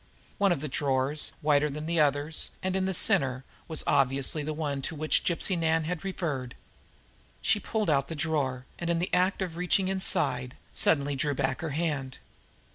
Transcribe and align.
One 0.39 0.51
of 0.51 0.61
the 0.61 0.67
drawers, 0.67 1.31
wider 1.43 1.69
than 1.69 1.83
any 1.83 1.99
of 1.99 2.03
the 2.13 2.19
others, 2.19 2.49
and 2.63 2.75
in 2.75 2.87
the 2.87 2.93
center, 2.95 3.43
was 3.67 3.83
obviously 3.85 4.41
the 4.41 4.51
one 4.51 4.81
to 4.81 4.95
which 4.95 5.23
Gypsy 5.23 5.55
Nan 5.55 5.85
referred. 6.01 6.55
She 7.43 7.59
pulled 7.59 7.87
out 7.91 8.07
the 8.07 8.15
drawer, 8.15 8.65
and 8.79 8.89
in 8.89 8.97
the 8.97 9.13
act 9.13 9.43
of 9.43 9.57
reaching 9.57 9.89
inside, 9.89 10.55
suddenly 10.73 11.15
drew 11.15 11.35
back 11.35 11.61
her 11.61 11.69
hand. 11.69 12.17